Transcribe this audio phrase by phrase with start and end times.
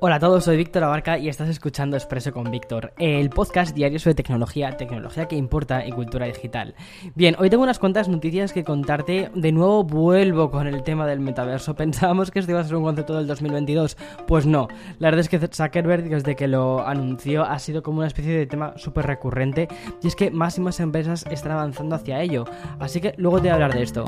[0.00, 3.98] Hola a todos, soy Víctor Abarca y estás escuchando Expreso con Víctor, el podcast diario
[3.98, 6.76] sobre tecnología, tecnología que importa y cultura digital.
[7.16, 9.28] Bien, hoy tengo unas cuantas noticias que contarte.
[9.34, 11.74] De nuevo vuelvo con el tema del metaverso.
[11.76, 13.96] Pensábamos que este iba a ser un concepto del 2022.
[14.28, 14.68] Pues no,
[15.00, 18.46] la verdad es que Zuckerberg desde que lo anunció ha sido como una especie de
[18.46, 19.66] tema súper recurrente
[20.00, 22.44] y es que más y más empresas están avanzando hacia ello.
[22.78, 24.04] Así que luego te voy a hablar de esto.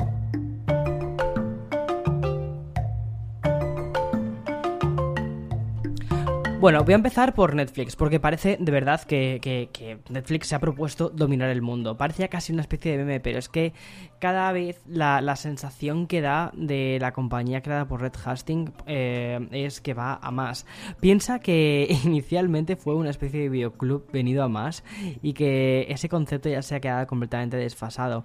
[6.61, 11.09] Bueno, voy a empezar por Netflix, porque parece de verdad que, Netflix se ha propuesto
[11.09, 11.97] dominar el mundo.
[11.97, 13.73] Parecía casi una especie de meme, pero es que
[14.21, 19.81] cada vez la, sensación que da de la compañía creada por Red Hastings eh, es
[19.81, 20.67] que va a más.
[20.99, 24.83] Piensa que inicialmente fue una especie de videoclub venido a más
[25.23, 28.23] y que ese concepto ya se ha quedado completamente desfasado.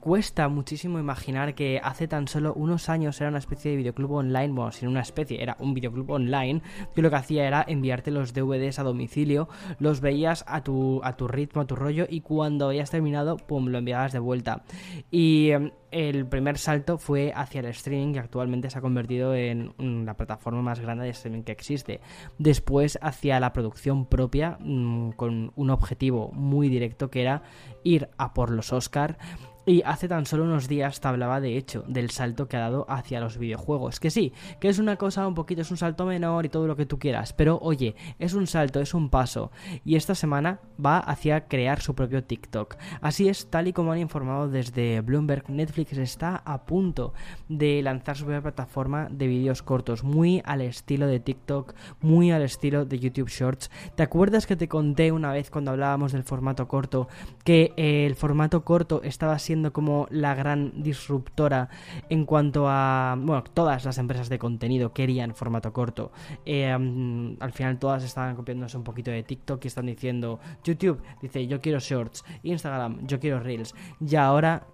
[0.00, 4.48] Cuesta muchísimo imaginar que hace tan solo unos años era una especie de videoclub online,
[4.48, 6.60] bueno, sin una especie, era un videoclub online,
[6.92, 11.16] que lo que hacía era enviarte los DVDs a domicilio, los veías a tu, a
[11.16, 14.64] tu ritmo, a tu rollo y cuando hayas terminado, pum, lo enviabas de vuelta.
[15.10, 19.72] Y em, el primer salto fue hacia el streaming que actualmente se ha convertido en
[20.04, 22.00] la plataforma más grande de streaming que existe.
[22.38, 27.42] Después hacia la producción propia mm, con un objetivo muy directo que era
[27.84, 29.18] ir a por los Oscar
[29.66, 32.86] y hace tan solo unos días te hablaba de hecho del salto que ha dado
[32.88, 34.00] hacia los videojuegos.
[34.00, 36.76] Que sí, que es una cosa un poquito, es un salto menor y todo lo
[36.76, 37.32] que tú quieras.
[37.32, 39.50] Pero oye, es un salto, es un paso.
[39.84, 42.76] Y esta semana va hacia crear su propio TikTok.
[43.00, 47.14] Así es, tal y como han informado desde Bloomberg, Netflix está a punto
[47.48, 50.04] de lanzar su propia plataforma de vídeos cortos.
[50.04, 53.70] Muy al estilo de TikTok, muy al estilo de YouTube Shorts.
[53.94, 57.08] ¿Te acuerdas que te conté una vez cuando hablábamos del formato corto
[57.44, 61.68] que el formato corto estaba siendo como la gran disruptora
[62.08, 66.12] en cuanto a, bueno, todas las empresas de contenido querían formato corto.
[66.44, 71.46] Eh, al final todas estaban copiándose un poquito de TikTok y están diciendo, YouTube dice
[71.46, 74.66] yo quiero shorts, Instagram yo quiero reels y ahora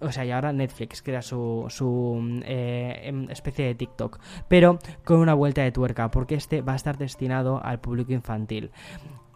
[0.00, 4.18] o sea, y ahora Netflix crea su, su eh, em, especie de TikTok,
[4.48, 8.72] pero con una vuelta de tuerca, porque este va a estar destinado al público infantil.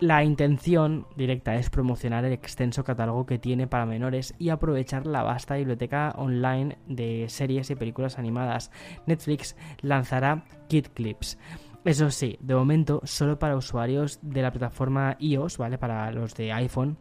[0.00, 5.22] La intención directa es promocionar el extenso catálogo que tiene para menores y aprovechar la
[5.22, 8.72] vasta biblioteca online de series y películas animadas.
[9.06, 11.38] Netflix lanzará Kid Clips.
[11.84, 15.78] Eso sí, de momento solo para usuarios de la plataforma iOS, ¿vale?
[15.78, 16.98] Para los de iPhone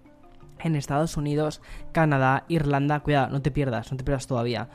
[0.60, 1.62] en Estados Unidos,
[1.94, 4.70] Canadá, Irlanda, cuidado, no te pierdas, no te pierdas todavía,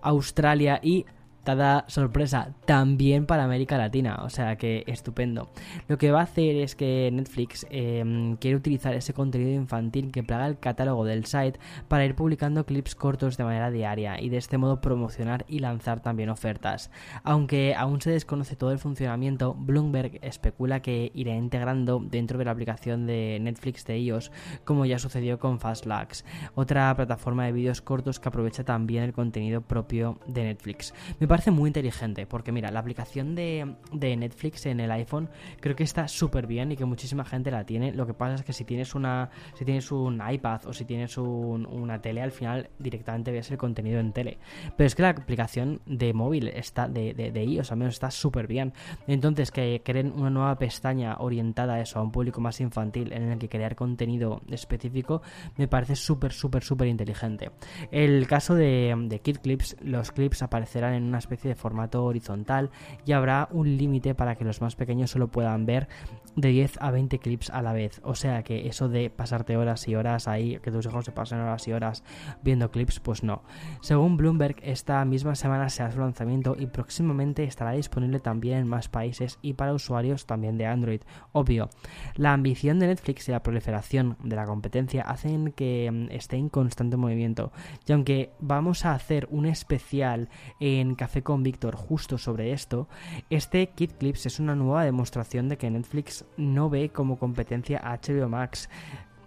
[0.00, 1.06] Australia y
[1.44, 5.50] da sorpresa también para América Latina, o sea que estupendo.
[5.88, 10.22] Lo que va a hacer es que Netflix em, quiere utilizar ese contenido infantil que
[10.22, 14.38] plaga el catálogo del site para ir publicando clips cortos de manera diaria y de
[14.38, 16.90] este modo promocionar y lanzar también ofertas.
[17.22, 22.52] Aunque aún se desconoce todo el funcionamiento, Bloomberg especula que irá integrando dentro de la
[22.52, 24.32] aplicación de Netflix de iOS,
[24.64, 26.24] como ya sucedió con Fastlags,
[26.54, 30.94] otra plataforma de vídeos cortos que aprovecha también el contenido propio de Netflix
[31.34, 35.28] parece muy inteligente, porque mira, la aplicación de, Netflix en el iPhone
[35.58, 37.90] creo que está súper bien y que muchísima gente la tiene.
[37.90, 41.18] Lo que pasa es que si tienes una si tienes un iPad o si tienes
[41.18, 44.38] una tele, al final directamente ves el contenido en tele.
[44.76, 48.12] Pero es que la aplicación de móvil está de, de, de iOS al menos está
[48.12, 48.72] súper bien.
[49.08, 53.32] Entonces, que creen una nueva pestaña orientada a eso, a un público más infantil, en
[53.32, 55.20] el que crear contenido específico,
[55.56, 57.50] me parece súper, súper, súper inteligente.
[57.90, 62.70] El caso de, de Kid Clips, los clips aparecerán en una especie de formato horizontal
[63.04, 65.88] y habrá un límite para que los más pequeños solo puedan ver
[66.36, 68.00] de 10 a 20 clips a la vez.
[68.04, 71.40] O sea que eso de pasarte horas y horas ahí, que tus hijos se pasen
[71.40, 72.02] horas y horas
[72.42, 73.42] viendo clips, pues no.
[73.80, 78.68] Según Bloomberg, esta misma semana se hace su lanzamiento y próximamente estará disponible también en
[78.68, 81.00] más países y para usuarios también de Android.
[81.32, 81.70] Obvio,
[82.16, 86.48] la ambición de Netflix y la proliferación de la competencia hacen que mm, esté en
[86.48, 87.52] constante movimiento.
[87.86, 90.28] Y aunque vamos a hacer un especial
[90.60, 92.88] en Café con Víctor justo sobre esto,
[93.30, 97.96] este Kid Clips es una nueva demostración de que Netflix no ve como competencia a
[97.96, 98.68] HBO Max.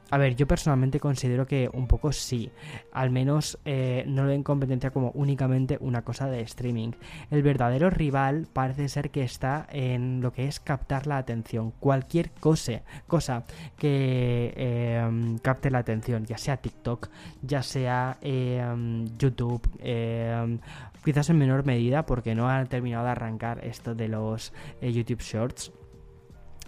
[0.10, 2.50] A ver, yo personalmente considero que un poco sí.
[2.94, 6.92] Al menos eh, no lo ven competencia como únicamente una cosa de streaming.
[7.30, 11.72] El verdadero rival parece ser que está en lo que es captar la atención.
[11.72, 13.46] Cualquier cosa, cosa
[13.78, 17.10] que em, capte la atención, ya sea TikTok,
[17.42, 20.60] ya sea em, YouTube, em,
[21.04, 25.22] quizás en menor medida porque no han terminado de arrancar esto de los eh, YouTube
[25.22, 25.72] Shorts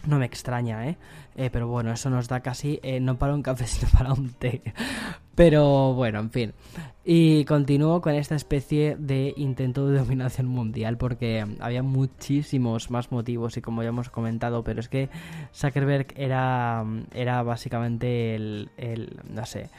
[0.07, 0.97] No me extraña, ¿eh?
[1.35, 1.49] ¿eh?
[1.51, 4.61] Pero bueno, eso nos da casi, eh, no para un café, sino para un té.
[5.35, 6.53] Pero bueno, en fin.
[7.05, 13.57] Y continúo con esta especie de intento de dominación mundial porque había muchísimos más motivos
[13.57, 15.09] y como ya hemos comentado, pero es que
[15.55, 19.69] Zuckerberg era, era básicamente el, el no sé,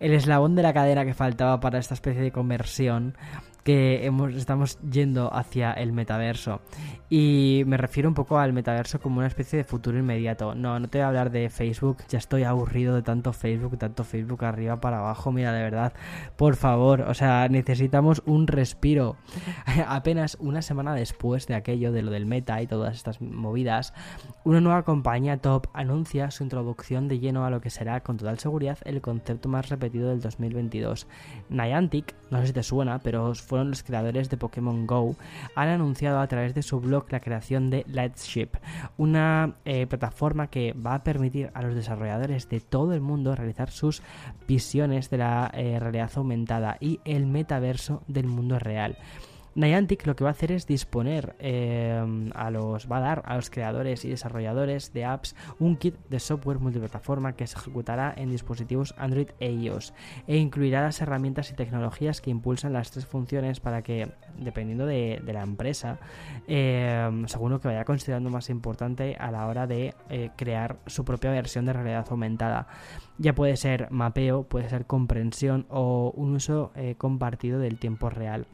[0.00, 3.14] el eslabón de la cadena que faltaba para esta especie de conversión
[3.64, 6.60] que estamos yendo hacia el metaverso.
[7.08, 10.54] Y me refiero un poco al metaverso como una especie de futuro inmediato.
[10.54, 14.02] No, no te voy a hablar de Facebook, ya estoy aburrido de tanto Facebook, tanto
[14.02, 15.30] Facebook arriba para abajo.
[15.30, 15.92] Mira, de verdad,
[16.36, 19.16] por favor, o sea, necesitamos un respiro.
[19.86, 23.92] Apenas una semana después de aquello, de lo del meta y todas estas movidas,
[24.44, 28.38] una nueva compañía top anuncia su introducción de lleno a lo que será con total
[28.38, 31.06] seguridad el concepto más repetido del 2022.
[31.50, 35.14] Niantic, no sé si te suena, pero fueron los creadores de Pokémon Go,
[35.54, 38.48] han anunciado a través de su blog la creación de Lightship,
[38.96, 43.70] una eh, plataforma que va a permitir a los desarrolladores de todo el mundo realizar
[43.70, 44.00] sus
[44.48, 48.96] visiones de la eh, realidad aumentada y el metaverso del mundo real.
[49.54, 52.02] Niantic lo que va a hacer es disponer eh,
[52.34, 56.20] a los, va a dar a los creadores y desarrolladores de apps un kit de
[56.20, 59.92] software multiplataforma que se ejecutará en dispositivos Android e iOS
[60.26, 65.20] e incluirá las herramientas y tecnologías que impulsan las tres funciones para que, dependiendo de,
[65.32, 65.98] la empresa,
[66.46, 71.04] eh, según lo que vaya considerando más importante a la hora de eh, crear su
[71.04, 72.66] propia versión de realidad aumentada.
[73.18, 78.46] Ya puede ser mapeo, puede ser comprensión o un uso compartido del tiempo real.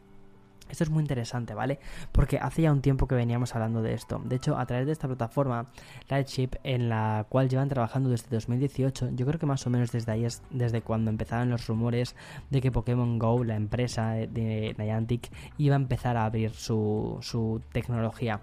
[0.68, 1.78] Esto es muy interesante, ¿vale?
[2.12, 4.20] Porque hace ya un tiempo que veníamos hablando de esto.
[4.24, 5.66] De hecho, a través de esta plataforma,
[6.08, 10.12] Lightship, en la cual llevan trabajando desde 2018, yo creo que más o menos desde
[10.12, 12.14] ahí es desde cuando empezaron los rumores
[12.50, 17.60] de que Pokémon Go, la empresa de Niantic, iba a empezar a abrir su, su
[17.72, 18.40] tecnología.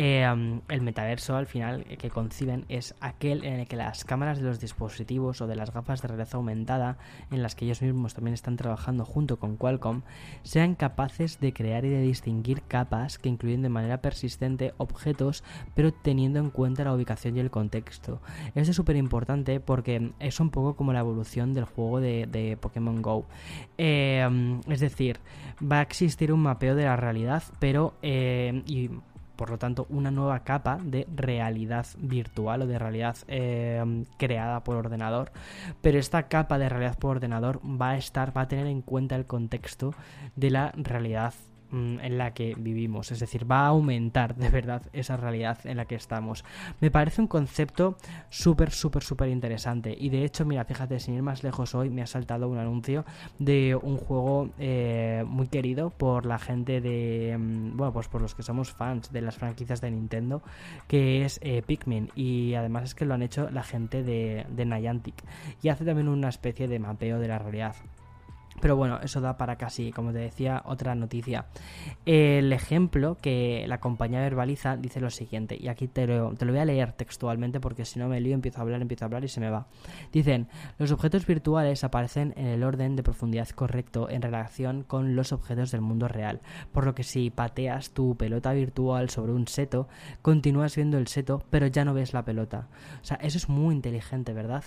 [0.00, 4.44] Em, el metaverso al final que conciben es aquel en el que las cámaras de
[4.44, 6.98] los dispositivos o de las gafas de realidad aumentada
[7.32, 10.02] en las que ellos mismos también están trabajando junto con Qualcomm
[10.44, 15.42] sean capaces de crear y de distinguir capas que incluyen de manera persistente objetos
[15.74, 18.22] pero teniendo en cuenta la ubicación y el contexto.
[18.54, 23.02] Esto es súper importante porque es un poco como la evolución del juego de, Pokémon
[23.02, 23.26] Go.
[23.76, 25.18] Em, es decir,
[25.60, 28.90] va a existir un mapeo de la realidad pero em, y
[29.38, 34.74] por lo tanto una nueva capa de realidad virtual o de realidad eh, creada por
[34.74, 35.30] ordenador.
[35.80, 39.14] Pero esta capa de realidad por ordenador va a estar va a tener en cuenta
[39.14, 39.94] el contexto
[40.34, 41.34] de la realidad
[41.72, 45.84] en la que vivimos, es decir, va a aumentar de verdad esa realidad en la
[45.84, 46.44] que estamos.
[46.80, 47.96] Me parece un concepto
[48.30, 52.02] súper, súper, súper interesante y de hecho, mira, fíjate, sin ir más lejos hoy me
[52.02, 53.04] ha saltado un anuncio
[53.38, 58.34] de un juego eh, muy querido por la gente de, mm, bueno, pues por los
[58.34, 60.42] que somos fans de las franquicias de Nintendo,
[60.86, 64.64] que es eh, Pikmin y además es que lo han hecho la gente de, de
[64.64, 65.22] Niantic
[65.62, 67.76] y hace también una especie de mapeo de la realidad.
[68.60, 71.46] Pero bueno, eso da para casi, como te decía, otra noticia.
[72.06, 76.52] El ejemplo que la compañía verbaliza dice lo siguiente, y aquí te lo, te lo
[76.52, 79.24] voy a leer textualmente porque si no me lío, empiezo a hablar, empiezo a hablar
[79.24, 79.66] y se me va.
[80.12, 85.32] Dicen, los objetos virtuales aparecen en el orden de profundidad correcto en relación con los
[85.32, 86.40] objetos del mundo real,
[86.72, 89.88] por lo que si pateas tu pelota virtual sobre un seto,
[90.22, 92.68] continúas viendo el seto, pero ya no ves la pelota.
[93.02, 94.64] O sea, eso es muy inteligente, ¿verdad?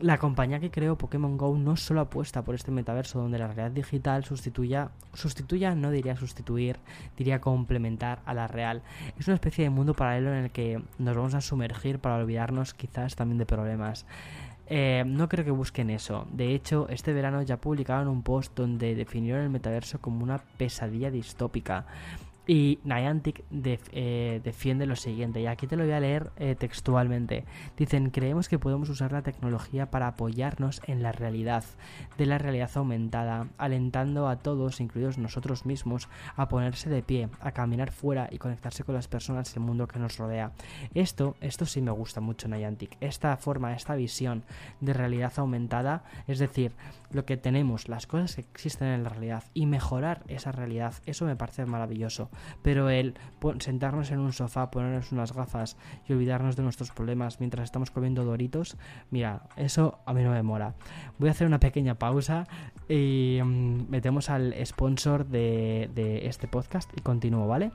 [0.00, 3.72] La compañía que creó Pokémon Go no solo apuesta por este metaverso donde la realidad
[3.72, 6.78] digital sustituya, sustituya, no diría sustituir,
[7.16, 8.82] diría complementar a la real.
[9.18, 12.74] Es una especie de mundo paralelo en el que nos vamos a sumergir para olvidarnos
[12.74, 14.06] quizás también de problemas.
[14.70, 16.28] Eh, no creo que busquen eso.
[16.30, 21.10] De hecho, este verano ya publicaron un post donde definieron el metaverso como una pesadilla
[21.10, 21.86] distópica.
[22.50, 23.44] Y Niantic
[23.92, 27.44] eh, defiende lo siguiente, y aquí te lo voy a leer eh, textualmente.
[27.76, 31.62] Dicen, creemos que podemos usar la tecnología para apoyarnos en la realidad,
[32.16, 37.52] de la realidad aumentada, alentando a todos, incluidos nosotros mismos, a ponerse de pie, a
[37.52, 40.52] caminar fuera y conectarse con las personas y el mundo que nos rodea.
[40.94, 42.96] Esto, esto sí me gusta mucho Niantic.
[43.02, 44.42] Esta forma, esta visión
[44.80, 46.72] de realidad aumentada, es decir,
[47.10, 51.26] lo que tenemos, las cosas que existen en la realidad y mejorar esa realidad, eso
[51.26, 52.30] me parece maravilloso
[52.62, 53.14] pero el
[53.60, 55.76] sentarnos en un sofá, ponernos unas gafas
[56.08, 58.76] y olvidarnos de nuestros problemas mientras estamos comiendo doritos,
[59.10, 60.74] mira, eso a mí no me mola.
[61.18, 62.46] Voy a hacer una pequeña pausa
[62.88, 67.70] y mm, metemos al sponsor de, de este podcast y continúo, ¿vale?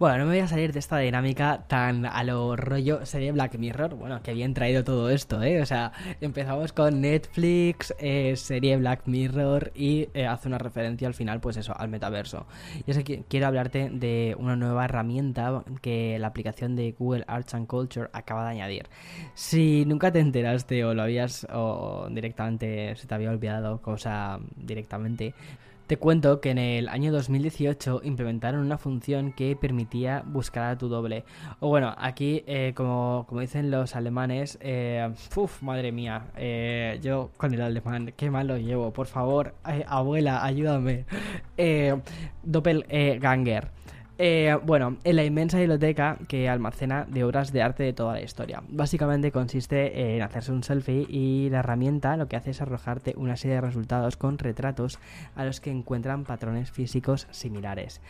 [0.00, 3.58] Bueno, no me voy a salir de esta dinámica tan a lo rollo serie Black
[3.58, 3.96] Mirror.
[3.96, 5.60] Bueno, que bien traído todo esto, ¿eh?
[5.60, 5.92] O sea,
[6.22, 11.58] empezamos con Netflix, eh, serie Black Mirror y eh, hace una referencia al final, pues
[11.58, 12.46] eso, al metaverso.
[12.86, 17.52] Y es que quiero hablarte de una nueva herramienta que la aplicación de Google Arts
[17.52, 18.88] and Culture acaba de añadir.
[19.34, 25.34] Si nunca te enteraste o lo habías o directamente se te había olvidado cosa directamente,
[25.90, 30.88] te cuento que en el año 2018 implementaron una función que permitía buscar a tu
[30.88, 31.24] doble.
[31.58, 37.52] O bueno, aquí, eh, como, dicen los alemanes, eh, uf, madre mía, eh, yo con
[37.54, 41.06] el alemán, qué mal lo llevo, por favor, eh, abuela, ayúdame.
[42.44, 43.72] Doppelganger.
[44.22, 48.20] Eh, bueno, en la inmensa biblioteca que almacena de obras de arte de toda la
[48.20, 48.62] historia.
[48.68, 53.38] Básicamente consiste en hacerse un selfie y la herramienta lo que hace es arrojarte una
[53.38, 54.98] serie de resultados con retratos
[55.36, 58.02] a los que encuentran patrones físicos similares.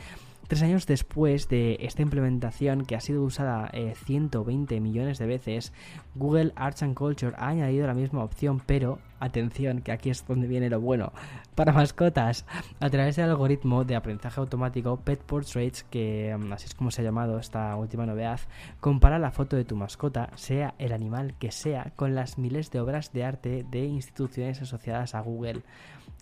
[0.51, 3.71] Tres años después de esta implementación, que ha sido usada
[4.05, 5.73] 120 eh, millones de veces,
[6.17, 10.49] Google Arts and Culture ha añadido la misma opción, pero atención, que aquí es donde
[10.49, 11.13] viene lo bueno,
[11.55, 12.47] para mascotas,
[12.81, 17.03] a través del algoritmo de aprendizaje automático Pet Portraits, que mm, así es como se
[17.03, 18.41] ha llamado esta última novedad,
[18.81, 22.81] compara la foto de tu mascota, sea el animal que sea, con las miles de
[22.81, 25.63] obras de arte de instituciones asociadas a Google.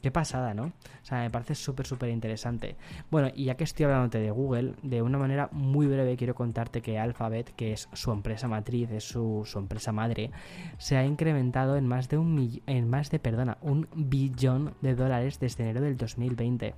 [0.02, 0.64] Qué pasada, ¿no?
[0.64, 2.76] O sea, me parece súper, súper interesante.
[3.10, 6.82] Bueno, y ya que estoy hablándote de Google, de una manera muy breve quiero contarte
[6.82, 10.30] que Alphabet, que es su empresa matriz, es su, empresa madre,
[10.78, 15.40] se ha incrementado en más de un en más de, perdona, un billón de dólares
[15.40, 16.74] desde enero del 2020.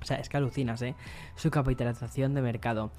[0.00, 0.94] O sea, es que alucinas, ¿eh?
[1.36, 2.90] Su capitalización de mercado.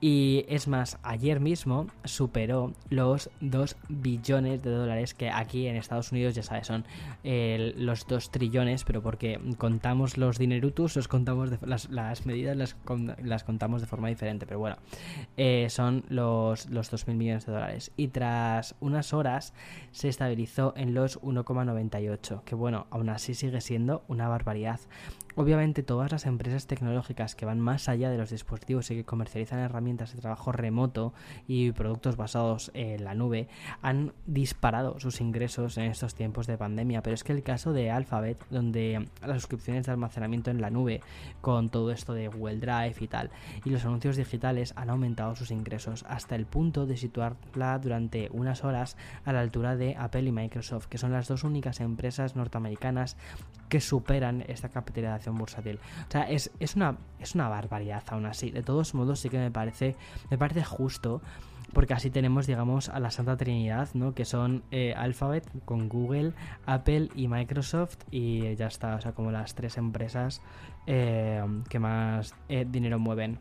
[0.00, 6.12] Y es más, ayer mismo superó los 2 billones de dólares que aquí en Estados
[6.12, 6.84] Unidos, ya sabes, son
[7.22, 12.76] los 2 trillones, pero porque contamos los dinerutus, los contamos de, las, las, medidas las,
[13.22, 14.46] las, contamos de forma diferente.
[14.46, 14.76] Pero bueno,
[15.36, 17.92] eh, son los, los 2.000 millones de dólares.
[17.96, 19.52] Y tras unas horas
[19.92, 24.80] se estabilizó en los 1,98, que bueno, aún así sigue siendo una barbaridad.
[25.38, 29.58] Obviamente todas las empresas tecnológicas que van más allá de los dispositivos y que comercializan
[29.58, 31.12] herramientas de trabajo remoto
[31.46, 33.46] y productos basados en la nube
[33.82, 37.90] han disparado sus ingresos en estos tiempos de pandemia, pero es que el caso de
[37.90, 41.02] Alphabet, donde las suscripciones de almacenamiento en la nube
[41.42, 43.30] con todo esto de Google Drive y tal,
[43.62, 48.64] y los anuncios digitales han aumentado sus ingresos hasta el punto de situarla durante unas
[48.64, 53.18] horas a la altura de Apple y Microsoft, que son las dos únicas empresas norteamericanas
[53.68, 54.68] que superan esta
[55.34, 55.78] bursátil.
[56.08, 58.50] O sea, es, una, es una barbaridad aún así.
[58.50, 59.96] De todos modos, sí que me parece,
[60.30, 61.20] me parece justo.
[61.72, 64.14] Porque así tenemos, digamos, a la Santa Trinidad, ¿no?
[64.14, 66.32] Que son eh, Alphabet con Google,
[66.64, 67.98] Apple y Microsoft.
[68.10, 70.40] Y ya está, o sea, como las tres empresas
[70.86, 73.40] eh, que más eh, dinero mueven.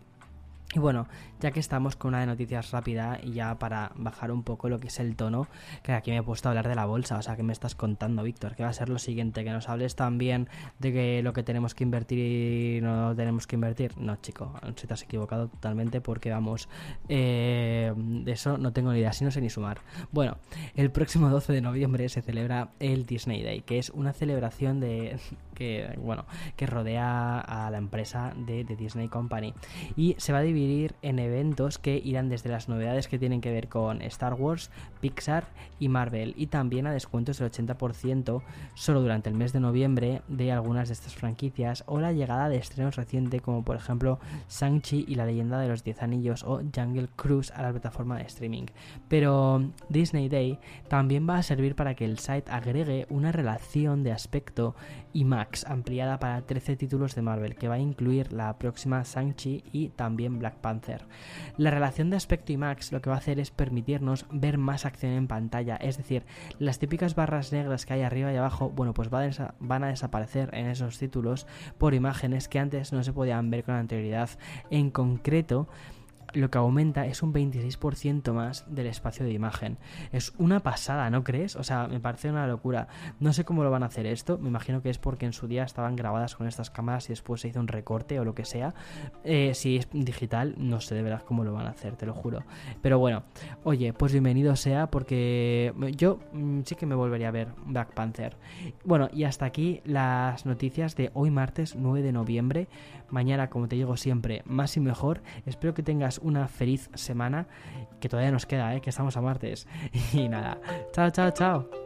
[0.75, 1.08] Y bueno,
[1.39, 4.77] ya que estamos con una de noticias rápida y ya para bajar un poco lo
[4.77, 5.48] que es el tono,
[5.84, 7.75] que aquí me he puesto a hablar de la bolsa, o sea, ¿qué me estás
[7.75, 8.55] contando, Víctor?
[8.58, 9.46] ¿Qué va a ser lo siguiente?
[9.46, 13.55] ¿Que nos hables también de que lo que tenemos que invertir y no tenemos que
[13.55, 13.98] invertir?
[13.98, 16.67] No, chico, si te has equivocado totalmente porque vamos,
[17.08, 19.80] eh, de eso no tengo ni idea, si no sé ni sumar.
[20.12, 20.38] Bueno,
[20.75, 25.20] el próximo 12 de noviembre se celebra el Disney Day, que es una celebración de
[25.56, 26.25] que, bueno,
[26.56, 29.54] que rodea a la empresa de, de Disney Company
[29.96, 33.51] y se va a dividir en eventos que irán desde las novedades que tienen que
[33.51, 34.70] ver con Star Wars,
[35.01, 35.48] Pixar
[35.80, 38.42] y Marvel y también a descuentos del 80%
[38.74, 42.58] solo durante el mes de noviembre de algunas de estas franquicias o la llegada de
[42.58, 47.10] estrenos recientes como por ejemplo Shang-Chi y la leyenda de los 10 anillos o Jungle
[47.15, 48.65] Cruise a plataforma de streaming.
[49.08, 54.12] Pero Disney Day también va a servir para que el site agregue una relación de
[54.12, 54.75] aspecto
[55.13, 59.89] IMAX ampliada para 13 títulos de Marvel que va a incluir la próxima Shang-Chi y
[59.89, 61.05] también Black Panther.
[61.58, 65.13] La relación de aspecto IMAX lo que va a hacer es permitirnos ver más acción
[65.13, 66.25] en pantalla, es decir,
[66.60, 70.67] las típicas barras negras que hay arriba y abajo, bueno, pues van a desaparecer en
[70.67, 74.29] esos títulos por imágenes que antes no se podían ver con anterioridad.
[74.70, 75.67] En concreto,
[76.36, 79.77] lo que aumenta es un 26% más del espacio de imagen.
[80.12, 81.56] Es una pasada, ¿no crees?
[81.56, 82.88] O sea, me parece una locura.
[83.20, 84.38] No sé cómo lo van a hacer esto.
[84.38, 87.42] Me imagino que es porque en su día estaban grabadas con estas cámaras y después
[87.42, 88.74] se hizo un recorte o lo que sea.
[89.24, 92.13] Eh, si es digital, no sé de verdad cómo lo van a hacer, te lo
[92.13, 92.44] juro.
[92.82, 93.24] Pero bueno,
[93.63, 98.36] oye, pues bienvenido sea porque yo mm, sí que me volvería a ver Black Panther.
[98.84, 102.68] Bueno, y hasta aquí las noticias de hoy martes 9 de noviembre.
[103.10, 105.22] Mañana, como te digo siempre, más y mejor.
[105.46, 107.48] Espero que tengas una feliz semana,
[108.00, 108.82] que todavía nos queda, ¿eh?
[108.82, 109.67] que estamos a martes.
[110.13, 110.60] Y nada,
[110.91, 111.85] chao, chao, chao.